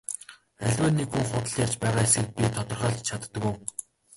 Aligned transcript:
Аливаа 0.63 0.91
нэг 0.97 1.07
хүн 1.11 1.25
худал 1.29 1.57
ярьж 1.63 1.75
байгаа 1.81 2.05
эсэхийг 2.07 2.29
би 2.35 2.45
тодорхойлж 2.55 3.01
чаддаг 3.07 3.43
уу? 3.49 3.55